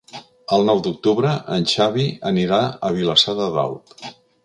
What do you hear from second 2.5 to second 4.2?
a Vilassar de Dalt.